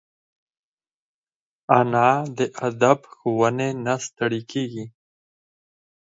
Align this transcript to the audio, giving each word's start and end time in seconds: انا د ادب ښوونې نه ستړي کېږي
انا 1.79 2.09
د 2.37 2.39
ادب 2.67 2.99
ښوونې 3.13 3.69
نه 3.85 3.95
ستړي 4.05 4.41
کېږي 4.51 4.85